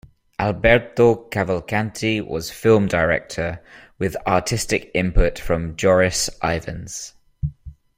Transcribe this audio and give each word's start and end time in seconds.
Alberto 0.39 1.29
Cavalcanti 1.29 2.25
was 2.25 2.49
film 2.49 2.87
director, 2.87 3.61
with 3.99 4.17
artistic 4.25 4.89
input 4.95 5.37
from 5.37 5.75
Joris 5.75 6.27
Ivens. 6.41 7.13